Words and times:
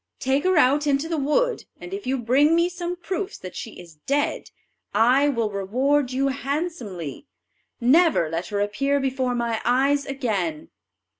Take 0.19 0.45
her 0.45 0.57
out 0.57 0.87
into 0.87 1.07
the 1.07 1.19
wood, 1.19 1.65
and 1.79 1.93
if 1.93 2.07
you 2.07 2.17
bring 2.17 2.55
me 2.55 2.69
some 2.69 2.95
proofs 2.95 3.37
that 3.37 3.55
she 3.55 3.79
is 3.79 3.97
dead, 4.07 4.49
I 4.95 5.29
will 5.29 5.51
reward 5.51 6.11
you 6.11 6.29
handsomely. 6.29 7.27
Never 7.79 8.27
let 8.27 8.47
her 8.47 8.61
appear 8.61 8.99
before 8.99 9.35
my 9.35 9.61
eyes 9.63 10.07
again." 10.07 10.69